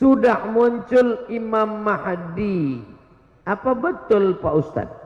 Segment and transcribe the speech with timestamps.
[0.00, 2.80] sudah muncul Imam Mahdi.
[3.44, 4.98] Apa betul Pak Ustadz?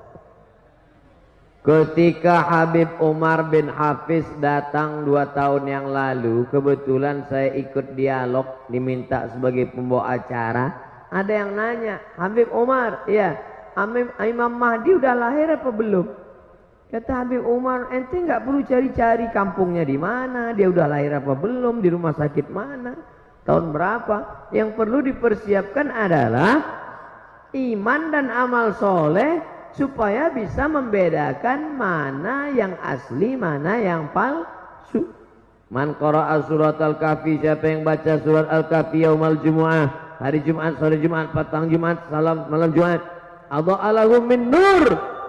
[1.64, 9.32] Ketika Habib Umar bin Hafiz datang dua tahun yang lalu, kebetulan saya ikut dialog, diminta
[9.32, 10.76] sebagai pembawa acara.
[11.08, 13.32] Ada yang nanya, Habib Umar, ya,
[14.28, 16.06] Imam Mahdi udah lahir apa belum?
[16.92, 21.80] Kata Habib Umar, ente nggak perlu cari-cari kampungnya di mana, dia udah lahir apa belum,
[21.80, 22.92] di rumah sakit mana,
[23.44, 24.48] tahun berapa.
[24.50, 26.60] Yang perlu dipersiapkan adalah
[27.54, 29.40] iman dan amal soleh
[29.74, 35.10] supaya bisa membedakan mana yang asli, mana yang palsu.
[35.70, 41.34] Man qara'a surat Al-Kahfi, siapa yang baca surat Al-Kahfi yaumal Jumu'ah, hari Jumat, sore Jumat,
[41.34, 43.02] petang Jumat, salam malam Jumat.
[43.50, 44.84] Adha'alahu min nur.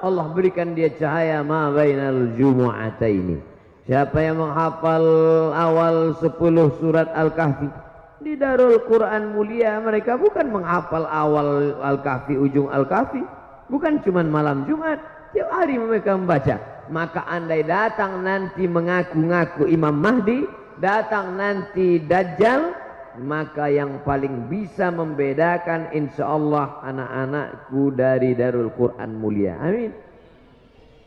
[0.05, 3.41] Allah berikan dia cahaya ma bainal Jumu'ataini.
[3.89, 5.05] Siapa yang menghafal
[5.53, 6.29] awal 10
[6.77, 7.84] surat Al-Kahfi
[8.25, 15.01] di Darul Quran mulia mereka bukan menghafal awal Al-Kahfi ujung Al-Kahfi Bukan cuma malam Jumat,
[15.33, 16.61] tiap hari mereka membaca.
[16.85, 20.45] Maka andai datang nanti mengaku-ngaku Imam Mahdi,
[20.77, 22.77] datang nanti Dajjal,
[23.25, 29.57] maka yang paling bisa membedakan insya Allah anak-anakku dari Darul Quran mulia.
[29.57, 29.89] Amin.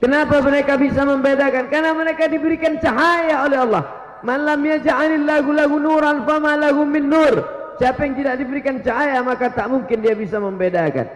[0.02, 1.70] Kenapa mereka bisa membedakan?
[1.70, 3.84] Karena mereka diberikan cahaya oleh Allah.
[4.26, 7.34] Malam yaj'alillahu lahu nuran fama lahu min nur.
[7.78, 11.06] Siapa yang tidak diberikan cahaya maka tak mungkin dia bisa membedakan.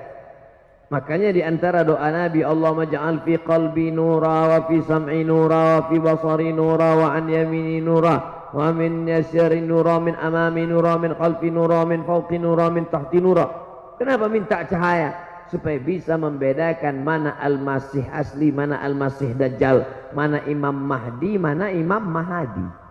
[0.92, 5.81] Makanya di antara doa Nabi Allah maj'al fi qalbi nura wa fi sam'i nura wa
[5.89, 11.16] fi basari nura wa an yamini nura wa min yasari nura min amami nura min
[11.16, 13.48] khalfi nura min fawqi nura min tahti nura.
[13.97, 15.11] Kenapa minta cahaya?
[15.48, 22.81] Supaya bisa membedakan mana al-masih asli, mana al-masih dajjal, mana imam mahdi, mana imam mahadi.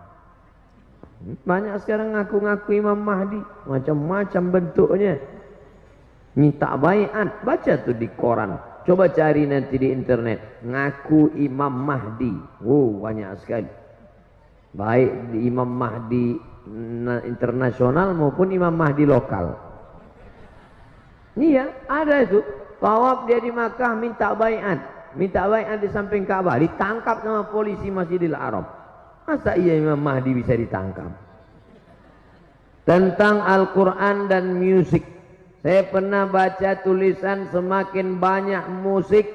[1.22, 5.14] Banyak sekarang ngaku-ngaku imam mahdi, macam-macam bentuknya.
[6.32, 8.56] Minta bayat baca tuh di koran.
[8.82, 10.64] Coba cari nanti di internet.
[10.66, 12.32] Ngaku Imam Mahdi.
[12.64, 13.70] Wow banyak sekali.
[14.72, 16.34] Baik di Imam Mahdi
[17.28, 19.54] internasional maupun Imam Mahdi lokal.
[21.38, 22.42] Iya ada itu
[22.80, 24.84] tawaf dia di Makkah minta bayat
[25.16, 28.68] minta bayat di samping Ka'bah ditangkap sama polisi Masjidil Haram
[29.24, 31.10] masa iya Imam Mahdi bisa ditangkap
[32.82, 35.12] tentang Al-Quran dan musik
[35.62, 39.30] saya pernah baca tulisan semakin banyak musik,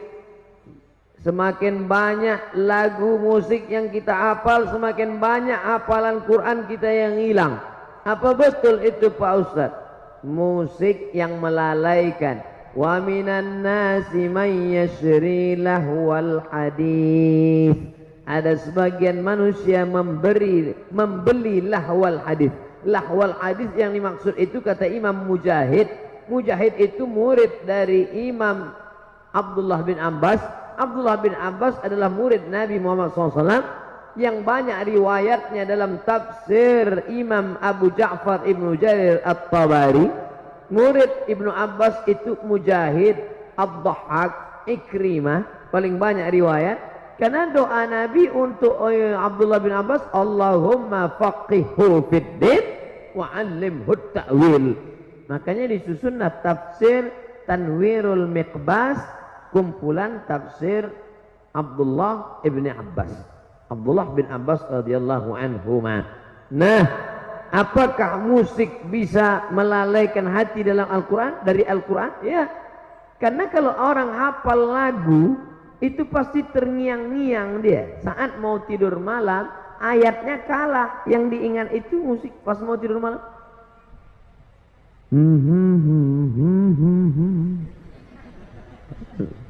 [1.24, 7.64] semakin banyak lagu musik yang kita hafal, semakin banyak hafalan Quran kita yang hilang.
[8.03, 9.72] Apa betul itu Pak Ustaz?
[10.20, 12.44] Musik yang melalaikan.
[12.76, 17.97] Wa minan nasi man yashri lahwal hadis.
[18.28, 22.52] Ada sebagian manusia memberi membeli lahwal hadis.
[22.84, 25.88] Lahwal hadis yang dimaksud itu kata Imam Mujahid
[26.28, 28.76] Mujahid itu murid dari Imam
[29.32, 30.44] Abdullah bin Abbas.
[30.76, 33.64] Abdullah bin Abbas adalah murid Nabi Muhammad SAW
[34.20, 40.12] yang banyak riwayatnya dalam tafsir Imam Abu Ja'far Ibnu Jarir At-Tabari.
[40.68, 43.16] Murid Ibnu Abbas itu Mujahid,
[43.56, 46.76] Abdahak, Ikrimah, paling banyak riwayat.
[47.17, 52.63] Karena doa Nabi untuk eh, Abdullah bin Abbas, Allahumma faqihhu fid din
[53.17, 54.78] wa 'allimhu ta'wil.
[55.25, 57.09] Makanya disusunlah tafsir
[57.50, 59.01] Tanwirul Miqbas
[59.50, 60.94] kumpulan tafsir
[61.57, 63.09] Abdullah ibni Abbas.
[63.67, 65.81] Abdullah bin Abbas radhiyallahu anhu.
[66.53, 66.84] Nah,
[67.51, 71.44] apakah musik bisa melalaikan hati dalam Al-Quran?
[71.44, 72.11] Dari Al-Quran?
[72.23, 72.45] Ya.
[73.17, 75.35] Karena kalau orang hafal lagu,
[75.78, 78.02] itu pasti terngiang-ngiang dia.
[78.02, 81.06] Saat mau tidur malam, ayatnya kalah.
[81.06, 83.22] Yang diingat itu musik pas mau tidur malam.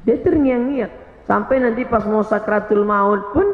[0.04, 0.92] Dia terngiang-ngiang
[1.28, 3.52] sampai nanti pas mau sakratul maut pun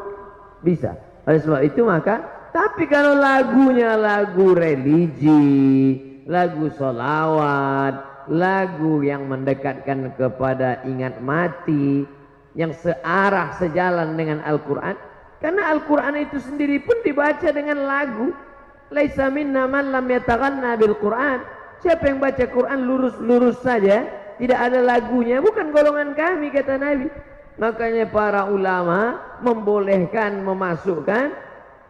[0.62, 0.94] bisa.
[1.24, 2.22] Oleh sebab itu maka
[2.54, 5.98] tapi kalau lagunya lagu religi,
[6.28, 12.06] lagu solawat, lagu yang mendekatkan kepada ingat mati,
[12.54, 14.94] yang searah sejalan dengan Al-Quran,
[15.42, 18.32] karena Al-Quran itu sendiri pun dibaca dengan lagu.
[18.88, 21.42] Laisa minna man lam yataghanna bil Quran.
[21.82, 24.06] Siapa yang baca Quran lurus-lurus saja,
[24.40, 27.12] tidak ada lagunya, bukan golongan kami kata Nabi.
[27.60, 31.30] Makanya para ulama membolehkan memasukkan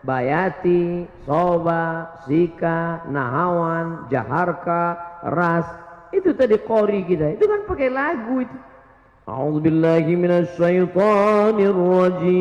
[0.04, 5.64] bayati, soba, sika, nahawan, jaharka, ras.
[6.12, 7.38] Itu tadi kori kita.
[7.38, 8.56] Itu kan pakai lagu itu.
[9.24, 12.36] A'udzu billahi minasyaitonir rajim.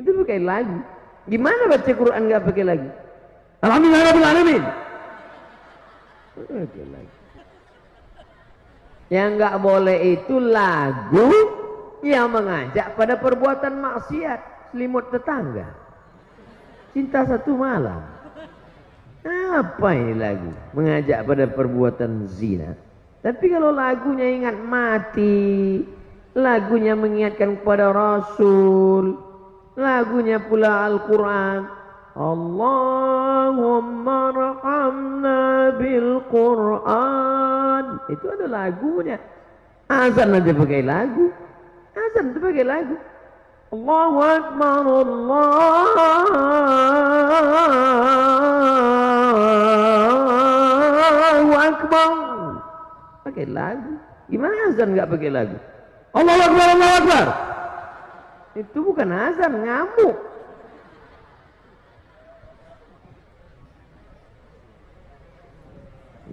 [0.00, 0.80] Itu pakai lagu.
[1.28, 2.88] Gimana baca Quran nggak pakai lagu?
[3.68, 4.64] Alhamdulillahirobbilalamin.
[6.40, 7.12] Pakai lagu.
[9.12, 11.28] Yang nggak boleh itu lagu
[12.00, 15.89] yang mengajak pada perbuatan maksiat, selimut tetangga.
[16.90, 18.02] Cinta satu malam.
[19.54, 20.50] Apa ini lagu?
[20.74, 22.74] Mengajak pada perbuatan zina.
[23.20, 25.84] Tapi kalau lagunya ingat mati,
[26.32, 29.20] lagunya mengingatkan kepada Rasul,
[29.76, 31.68] lagunya pula Al-Quran.
[32.16, 33.40] Allahumma
[34.34, 37.84] rahamna bil Quran.
[38.10, 39.20] Itu ada lagunya.
[39.86, 41.30] Azan aja pakai lagu.
[41.94, 42.96] Azan itu pakai lagu.
[43.70, 45.94] Allahu Akbar Allahu
[51.54, 52.10] Akbar.
[53.22, 53.94] Pakai lagu.
[54.26, 55.54] Gimana azan nggak pakai lagu?
[56.18, 57.26] Allahu Akbar Allahu Akbar.
[58.58, 60.18] Itu bukan azan ngamuk.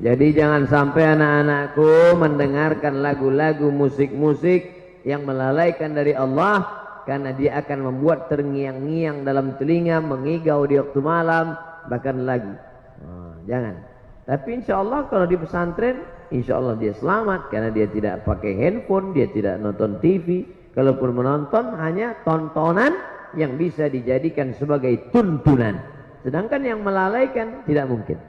[0.02, 4.74] Jadi jangan sampai anak-anakku mendengarkan lagu-lagu musik-musik
[5.06, 11.56] yang melalaikan dari Allah karena dia akan membuat terngiang-ngiang dalam telinga, mengigau di waktu malam,
[11.88, 12.52] bahkan lagi.
[13.00, 13.80] Oh, jangan.
[14.28, 16.04] Tapi insya Allah kalau di pesantren,
[16.36, 20.44] insya Allah dia selamat karena dia tidak pakai handphone, dia tidak nonton TV.
[20.76, 22.94] Kalaupun menonton hanya tontonan
[23.34, 25.80] yang bisa dijadikan sebagai tuntunan.
[26.28, 28.20] Sedangkan yang melalaikan tidak mungkin.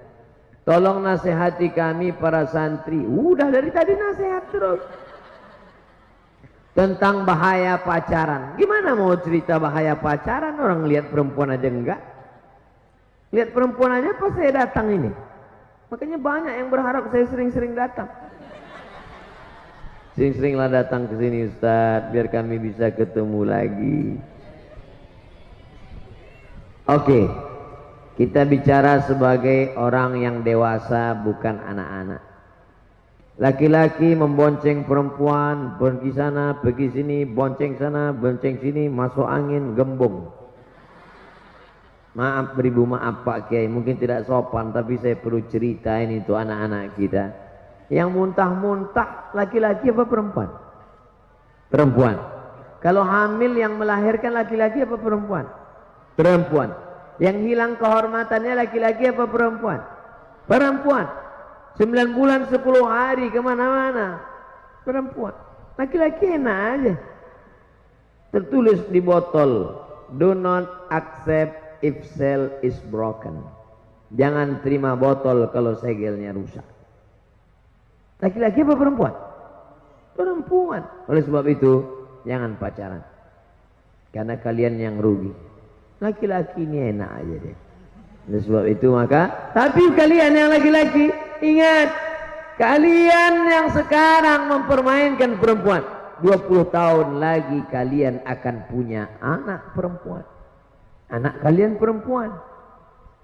[0.63, 3.03] Tolong nasihati kami para santri.
[3.03, 4.81] Udah dari tadi nasihat terus
[6.79, 8.55] tentang bahaya pacaran.
[8.55, 11.99] Gimana mau cerita bahaya pacaran orang lihat perempuan aja enggak?
[13.35, 15.11] Lihat perempuan aja pas saya datang ini.
[15.91, 18.07] Makanya banyak yang berharap saya sering-sering datang.
[20.15, 24.03] Sering-seringlah datang ke sini Ustaz biar kami bisa ketemu lagi.
[26.87, 27.27] Oke.
[28.15, 32.23] Kita bicara sebagai orang yang dewasa bukan anak-anak.
[33.39, 40.27] Laki-laki membonceng perempuan, pergi sana, pergi sini, bonceng sana, bonceng sini, masuk angin, gembung.
[42.19, 46.99] Maaf beribu maaf Pak Kiai, mungkin tidak sopan tapi saya perlu cerita ini untuk anak-anak
[46.99, 47.25] kita.
[47.95, 50.51] Yang muntah-muntah laki-laki apa perempuan?
[51.71, 52.19] Perempuan.
[52.83, 55.47] Kalau hamil yang melahirkan laki-laki apa perempuan?
[56.19, 56.75] Perempuan.
[57.23, 59.79] Yang hilang kehormatannya laki-laki apa perempuan?
[60.51, 61.07] Perempuan.
[61.79, 64.19] Sembilan bulan sepuluh hari ke mana-mana.
[64.83, 65.31] Perempuan.
[65.79, 66.95] Laki-laki enak aja.
[68.35, 69.79] Tertulis di botol.
[70.19, 73.47] Do not accept if cell is broken.
[74.19, 76.67] Jangan terima botol kalau segelnya rusak.
[78.19, 79.15] Laki-laki apa perempuan?
[80.19, 80.83] Perempuan.
[81.07, 81.87] Oleh sebab itu,
[82.27, 83.07] jangan pacaran.
[84.11, 85.31] Karena kalian yang rugi.
[86.03, 87.57] Laki-laki ini enak aja deh.
[88.27, 91.89] Oleh sebab itu maka, tapi kalian yang laki-laki, Ingat,
[92.59, 95.87] kalian yang sekarang mempermainkan perempuan,
[96.19, 100.27] 20 tahun lagi kalian akan punya anak perempuan.
[101.09, 102.35] Anak kalian perempuan.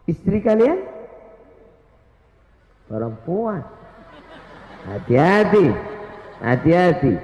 [0.07, 0.79] Istri kalian
[2.87, 3.67] perempuan.
[4.87, 5.69] Hati-hati.
[6.39, 7.15] Hati-hati.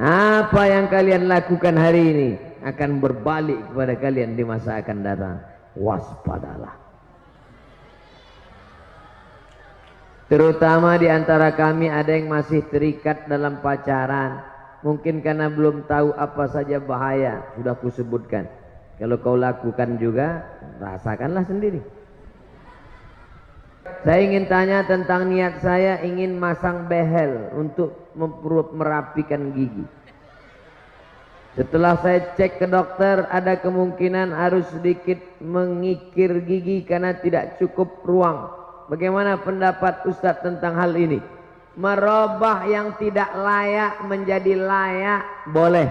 [0.00, 2.30] Apa yang kalian lakukan hari ini
[2.64, 5.36] akan berbalik kepada kalian di masa akan datang.
[5.76, 6.79] Waspadalah.
[10.30, 14.46] Terutama di antara kami ada yang masih terikat dalam pacaran.
[14.86, 17.50] Mungkin karena belum tahu apa saja bahaya.
[17.58, 18.46] Sudah kusebutkan.
[18.94, 20.46] Kalau kau lakukan juga,
[20.78, 21.82] rasakanlah sendiri.
[24.06, 28.14] Saya ingin tanya tentang niat saya ingin masang behel untuk
[28.70, 29.82] merapikan gigi.
[31.58, 38.59] Setelah saya cek ke dokter, ada kemungkinan harus sedikit mengikir gigi karena tidak cukup ruang
[38.90, 41.22] Bagaimana pendapat Ustadz tentang hal ini?
[41.78, 45.22] Merubah yang tidak layak menjadi layak
[45.54, 45.86] boleh.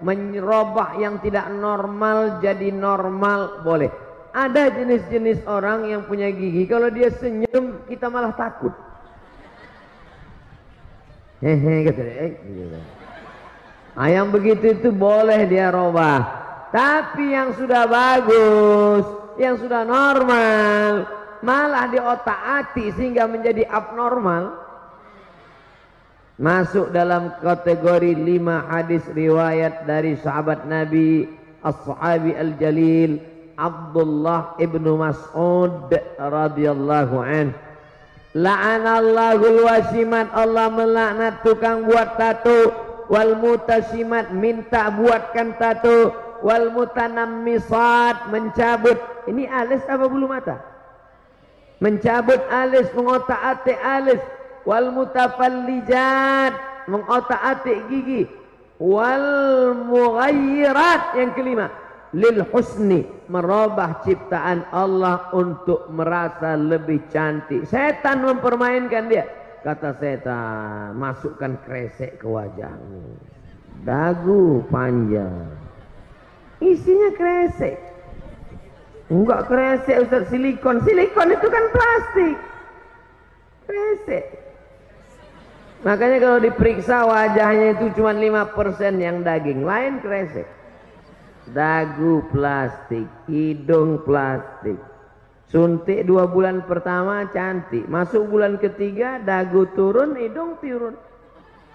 [0.00, 3.92] Merubah yang tidak normal jadi normal boleh.
[4.32, 6.64] Ada jenis-jenis orang yang punya gigi.
[6.64, 8.72] Kalau dia senyum kita malah takut.
[11.44, 11.84] Hehe.
[11.84, 12.80] Eh, gitu.
[13.92, 16.24] Yang begitu itu boleh dia robah.
[16.72, 19.04] Tapi yang sudah bagus,
[19.36, 24.66] yang sudah normal, malah di otak hati sehingga menjadi abnormal.
[26.38, 31.26] Masuk dalam kategori lima hadis riwayat dari sahabat Nabi
[31.66, 33.18] as-sahabi al-jalil
[33.58, 37.50] Abdullah ibnu Mas'ud radhiyallahu an
[38.38, 42.70] La'anallahul wasimat Allah melaknat tukang buat tato
[43.10, 46.14] wal mutasimat minta buatkan tato
[46.46, 48.94] wal mutanammisat mencabut.
[49.26, 50.77] Ini alis apa bulu mata
[51.78, 54.22] mencabut alis mengotak-atik alis
[54.66, 56.52] wal mutafallijat
[56.90, 58.22] mengotak-atik gigi
[58.82, 61.70] wal mughayyirat yang kelima
[62.16, 67.68] lil husni merubah ciptaan Allah untuk merasa lebih cantik.
[67.68, 69.28] Setan mempermainkan dia.
[69.60, 73.20] Kata setan, masukkan kresek ke wajahmu.
[73.84, 75.50] Dagu panjang.
[76.58, 77.76] Isinya kresek.
[79.08, 80.84] Enggak kresek Ustaz silikon.
[80.84, 82.36] Silikon itu kan plastik.
[83.64, 84.24] Kresek.
[85.84, 89.64] Makanya kalau diperiksa wajahnya itu cuma 5% yang daging.
[89.64, 90.58] Lain kresek
[91.52, 94.76] dagu plastik, hidung plastik.
[95.48, 100.92] Suntik dua bulan pertama cantik, masuk bulan ketiga dagu turun, hidung turun.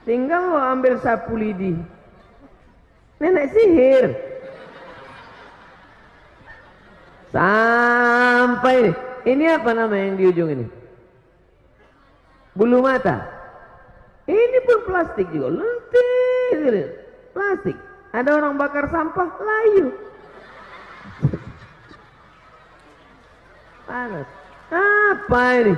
[0.06, 1.74] Tinggal lo ambil sapu lidi.
[3.18, 4.33] Nenek sihir.
[7.34, 8.94] Sampai
[9.26, 10.66] ini apa nama yang di ujung ini?
[12.54, 13.26] Bulu mata.
[14.30, 15.50] Ini pun plastik juga.
[15.58, 16.88] Lentik.
[17.34, 17.78] Plastik.
[18.14, 19.90] Ada orang bakar sampah, layu.
[23.90, 24.30] Panas.
[24.70, 25.76] Apa ini?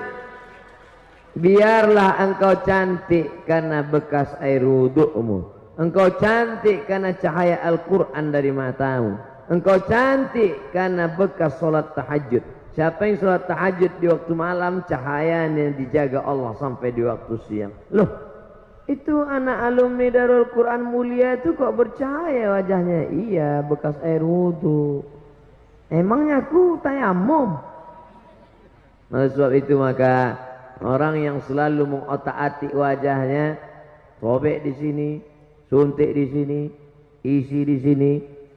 [1.35, 5.47] Biarlah engkau cantik karena bekas air wudukmu.
[5.79, 9.34] Engkau cantik karena cahaya Al-Quran dari matamu.
[9.45, 12.41] Engkau cantik karena bekas solat tahajud.
[12.73, 17.73] Siapa yang solat tahajud di waktu malam, cahayanya dijaga Allah sampai di waktu siang.
[17.93, 18.09] Loh,
[18.89, 23.07] itu anak alumni Darul Quran mulia itu kok bercahaya wajahnya?
[23.13, 25.05] Iya, bekas air wudhu.
[25.93, 27.61] Emangnya aku tayamum?
[29.13, 30.35] Oleh sebab itu maka
[30.81, 33.61] orang yang selalu mengotak-atik wajahnya,
[34.19, 35.09] robek di sini,
[35.69, 36.61] suntik di sini,
[37.21, 38.11] isi di sini,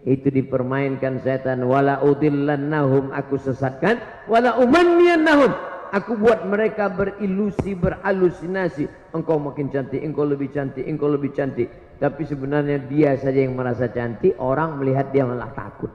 [0.09, 1.69] itu dipermainkan setan.
[1.69, 5.53] Wala udillannahum aku sesatkan, wala umanniyannahum
[5.89, 9.17] Aku buat mereka berilusi, berhalusinasi.
[9.17, 11.73] Engkau makin cantik, engkau lebih cantik, engkau lebih cantik.
[11.97, 14.37] Tapi sebenarnya dia saja yang merasa cantik.
[14.37, 15.89] Orang melihat dia malah takut.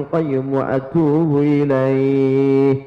[0.09, 0.81] qayyum wa
[1.45, 2.81] ilaih.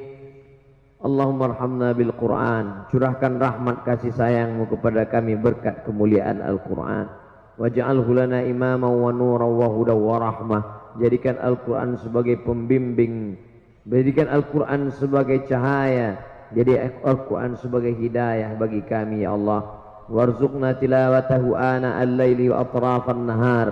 [0.97, 2.89] Allahumma bil Qur'an.
[2.89, 7.26] Curahkan rahmat kasih sayangmu kepada kami berkat kemuliaan Al-Qur'an
[7.57, 10.61] waj'alhu lana imaman wa nuran wa hudan wa rahmah.
[11.01, 13.37] Jadikan Al-Quran sebagai pembimbing.
[13.85, 16.21] Jadikan Al-Quran sebagai cahaya.
[16.53, 19.61] Jadi Al-Quran sebagai hidayah bagi kami ya Allah.
[20.07, 23.69] Warzuqna tilawatahu ana al-laili wa atrafan nahar.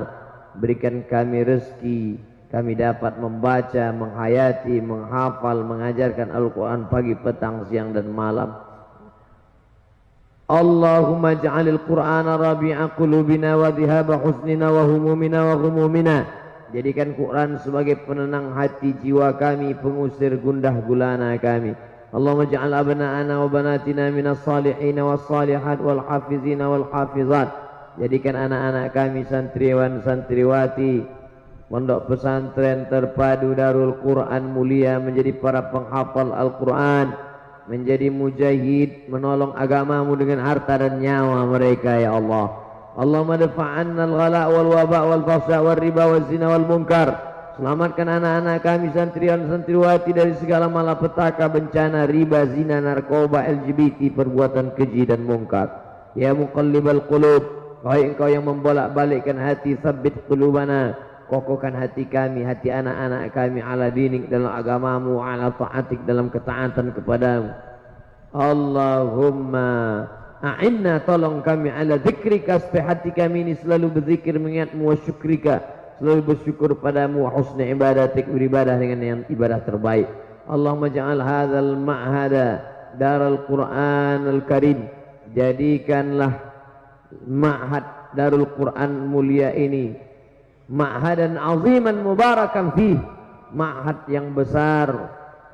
[0.60, 2.04] Berikan kami rezeki.
[2.52, 8.65] Kami dapat membaca menghayati menghafal mengajarkan Al-Qur'an pagi petang siang dan malam
[10.51, 16.27] Allahumma ja'alil Qur'ana rabi'a qulubina wa dhihaba husnina wa humumina wa humumina
[16.75, 21.75] jadikan Quran sebagai penenang hati jiwa kami pengusir gundah gulana kami
[22.11, 27.49] اللهم اجعل أبناءنا وبناتنا من الصالحين والصالحات والحافظين والحافظات
[28.03, 31.07] jadikan anak-anak kami santriwan santriwati
[31.71, 37.15] pondok pesantren terpadu Darul Quran mulia menjadi para penghafal Al-Quran
[37.66, 42.62] menjadi mujahid menolong agamamu dengan harta dan nyawa mereka ya Allah.
[42.96, 48.68] Allahumma dafa'anna al-ghala wal waba wal fasa wal riba wal zina wal munkar Selamatkan anak-anak
[48.68, 55.72] kami santriwan santriwati dari segala malapetaka, bencana, riba, zina, narkoba, LGBT, perbuatan keji dan mungkar.
[56.20, 57.44] Ya muqallibal qulub,
[57.80, 64.30] wahai engkau yang membolak-balikkan hati, sabit qulubana, kokohkan hati kami, hati anak-anak kami ala dinik
[64.30, 67.52] dalam agamamu, ala ta'atik dalam ketaatan kepadamu.
[68.36, 69.70] Allahumma
[70.44, 75.64] a'inna tolong kami ala zikrika supaya hati kami ini selalu berzikir mengingatmu wa syukrika
[75.98, 80.12] selalu bersyukur padamu husna ibadatik beribadah dengan yang ibadah terbaik
[80.52, 82.48] Allahumma ja'al hadzal ma'hada
[83.00, 84.92] daral Qur'an al-Karim
[85.32, 86.36] jadikanlah
[87.24, 89.96] ma'had darul Quran mulia ini
[90.70, 92.98] ma'hadan aziman mubarakan fih
[93.54, 94.90] ma'had yang besar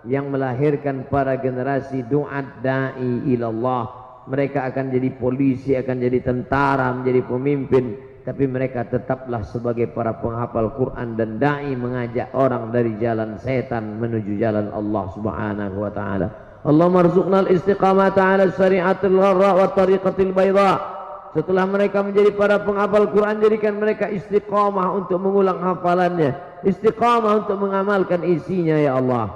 [0.07, 7.21] yang melahirkan para generasi duat da'i ilallah mereka akan jadi polisi akan jadi tentara menjadi
[7.27, 13.97] pemimpin tapi mereka tetaplah sebagai para penghafal Quran dan dai mengajak orang dari jalan setan
[13.97, 16.27] menuju jalan Allah Subhanahu wa taala.
[16.61, 21.00] Allah marzuqna al-istiqamata 'ala syari'atil gharra wa tariqatil bayda.
[21.31, 26.35] Setelah mereka menjadi para penghafal Quran jadikan mereka istiqamah untuk mengulang hafalannya,
[26.67, 29.31] istiqamah untuk mengamalkan isinya ya Allah.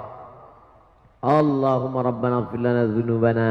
[1.24, 3.50] Allahumma rabbana ighfir lana dzunubana.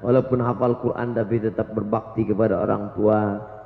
[0.00, 3.20] Walaupun hafal Quran tapi tetap berbakti kepada orang tua.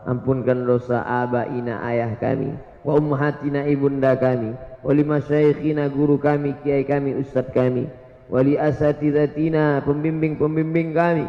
[0.07, 2.55] Ampunkan dosa abaina ayah kami.
[2.83, 4.55] Wa ummahatina ibunda kami.
[4.83, 7.87] Wa lima syaikhina guru kami kiai kami ustaz kami.
[8.31, 11.27] Wa li asatidatina pembimbing-pembimbing kami.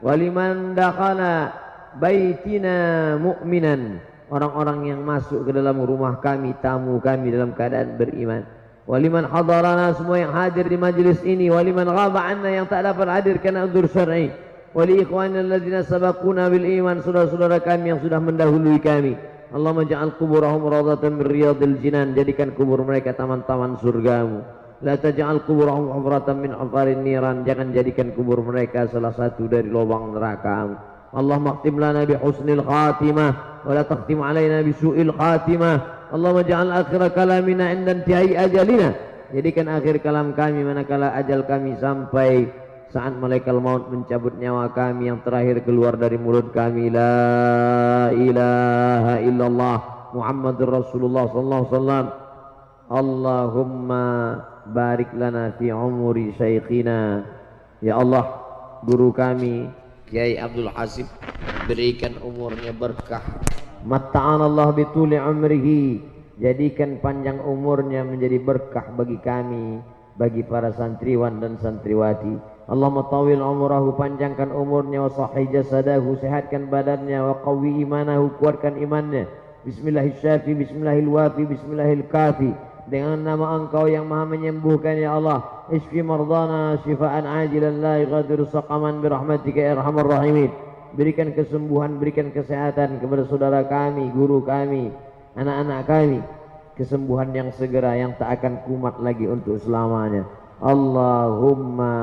[0.00, 1.65] Wa liman dakhala
[1.98, 2.76] baitina
[3.16, 4.00] mu'minan.
[4.26, 8.42] Orang-orang yang masuk ke dalam rumah kami tamu kami dalam keadaan beriman.
[8.86, 11.46] Waliman hadarana semua yang hadir di majlis ini.
[11.46, 14.34] Waliman ghaba anna yang tak dapat hadir karena udzur syar'i.
[14.74, 19.14] Wali ikhwanina alladzina sabaquna bil iman saudara-saudara kami yang sudah mendahului kami.
[19.54, 22.14] Allah menja'al kuburahum radatan min riyadil jinan.
[22.18, 24.42] Jadikan kubur mereka taman-taman surgamu.
[24.82, 27.46] La taj'al kuburahum hufratan min hufarin niran.
[27.46, 33.30] Jangan jadikan kubur mereka salah satu dari lubang neraka Bi husnil khatimah
[33.66, 36.10] wa la taqtim alaina bi su'il khatimah.
[36.14, 38.94] Allah menja'al akhir kalamina inda intihai ajalina.
[39.34, 42.46] Jadikan akhir kalam kami manakala ajal kami sampai
[42.94, 46.94] saat malaikat maut mencabut nyawa kami yang terakhir keluar dari mulut kami.
[46.94, 49.76] La ilaha illallah
[50.14, 52.06] Muhammadur Rasulullah sallallahu alaihi wasallam.
[52.86, 54.06] Allahumma
[54.70, 57.26] barik lana fi umuri syaikhina
[57.82, 58.24] ya Allah
[58.82, 59.66] guru kami
[60.06, 61.10] Kiai Abdul Hasib
[61.66, 63.26] berikan umurnya berkah.
[63.82, 65.98] Allah bituli umrihi
[66.38, 69.82] jadikan panjang umurnya menjadi berkah bagi kami
[70.14, 72.38] bagi para santriwan dan santriwati.
[72.70, 79.26] Allahumma tawil umurahu panjangkan umurnya wa sahih jasadahu sehatkan badannya wa qawi imanahu kuatkan imannya.
[79.66, 85.66] Bismillahirrahmanirrahim Bismillahirrahmanirrahim Bismillahirrahmanirrahim dengan nama engkau yang maha menyembuhkan ya Allah.
[85.74, 90.54] Isfi mardana syifaan ajilan la yughadiru saqaman birahmatika ya arhamar rahimin.
[90.94, 94.94] Berikan kesembuhan berikan kesehatan kepada saudara kami guru kami
[95.34, 96.20] anak-anak kami.
[96.76, 100.28] Kesembuhan yang segera yang tak akan kumat lagi untuk selamanya.
[100.60, 101.96] Allahumma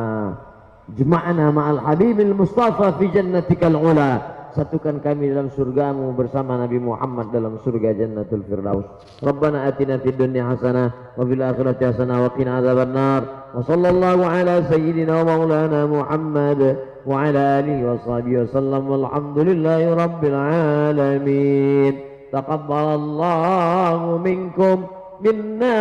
[0.92, 7.58] Jema'na ma'al habibil mustafa fi jannatikal ula Satukan kami dalam surgamu bersama Nabi Muhammad dalam
[7.66, 8.86] surga jannatul firdaus.
[9.26, 14.22] Rabbana atina fid dunya hasanah Wa fil akhirati hasanah wa qina azaban nar Wa sallallahu
[14.22, 16.62] ala sayyidina wa maulana Muhammad
[17.02, 18.82] Wa ala alihi wa sahbihi wa sallam.
[18.94, 21.94] Walhamdulillahi rabbil alamin.
[22.30, 24.86] Taqabbalallahu minkum
[25.24, 25.80] Minna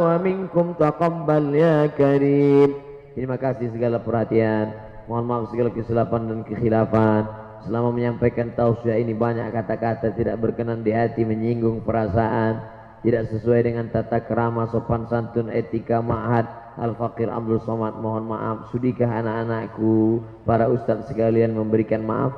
[0.00, 2.72] wa minkum taqabbal ya karim.
[3.12, 4.72] Terima kasih segala perhatian.
[5.04, 7.41] Mohon maaf segala kesilapan dan kekhilafan.
[7.62, 12.58] Selama menyampaikan tausiah ini banyak kata-kata tidak berkenan di hati menyinggung perasaan.
[13.02, 16.46] Tidak sesuai dengan tata kerama sopan santun etika ma'had.
[16.72, 20.22] Al-Fakir Abdul Somad mohon maaf Sudikah anak-anakku?
[20.46, 22.32] Para ustadz sekalian memberikan maaf?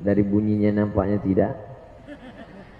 [0.00, 1.52] Dari bunyinya nampaknya tidak.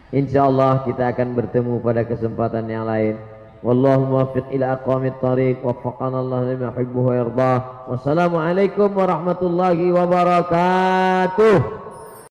[0.08, 3.20] Insya Allah kita akan bertemu pada kesempatan yang lain
[3.62, 5.56] والله موفق إلى أقوام الطريق.
[5.66, 7.62] وفقنا الله لما يحبه ويرضاه.
[7.88, 11.62] والسلام عليكم ورحمة الله وبركاته.